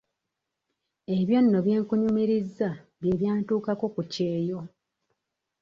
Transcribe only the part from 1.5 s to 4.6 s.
bye nkunyumirizza bye byantuukako ku kyeyo.